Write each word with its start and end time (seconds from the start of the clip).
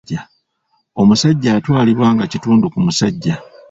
Omukyala 1.01 1.47
atwalibwa 1.59 2.07
nga 2.15 2.25
kitundu 2.31 2.65
ku 2.73 2.79
musajja 2.85 3.35